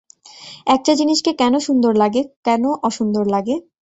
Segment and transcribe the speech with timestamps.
[0.67, 3.55] একটা জিনিসকে কেন সুন্দর লাগে, কোন অসুন্দর লাগে?